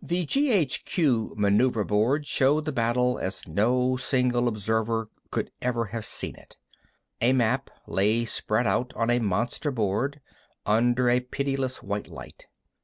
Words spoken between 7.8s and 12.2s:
lay spread out on a monster board, under a pitiless white